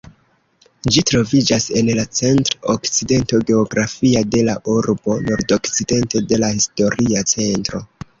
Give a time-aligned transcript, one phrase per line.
[0.93, 7.83] Ĝi troviĝas en la centr-okcidento geografia de la urbo, nordokcidente de la historia centro.